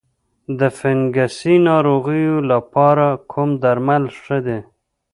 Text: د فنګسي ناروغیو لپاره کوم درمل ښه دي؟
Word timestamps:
د 0.59 0.61
فنګسي 0.77 1.55
ناروغیو 1.69 2.35
لپاره 2.51 3.05
کوم 3.31 3.49
درمل 3.63 4.03
ښه 4.21 4.37
دي؟ 4.45 4.59